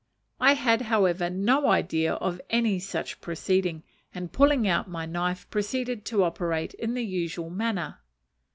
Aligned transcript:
I 0.39 0.53
had, 0.55 0.81
however, 0.81 1.29
no 1.29 1.67
idea 1.69 2.13
of 2.15 2.41
any 2.49 2.79
such 2.79 3.21
proceeding; 3.21 3.83
and, 4.15 4.33
pulling 4.33 4.67
out 4.67 4.89
my 4.89 5.05
knife, 5.05 5.47
proceeded 5.51 6.05
to 6.05 6.23
operate 6.23 6.73
in 6.73 6.95
the 6.95 7.05
usual 7.05 7.51
manner. 7.51 7.99